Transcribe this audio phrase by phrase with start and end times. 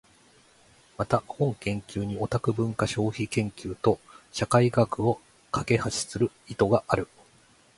[0.97, 3.99] また、本研究にはオタク文化消費研究と
[4.31, 7.07] 社会学を架橋する意図がある。